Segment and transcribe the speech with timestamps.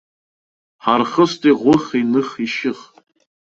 [0.83, 2.79] Ҳархыст иӷәых, иных, ишьых.